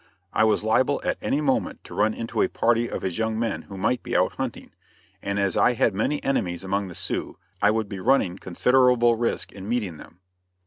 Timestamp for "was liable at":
0.45-1.19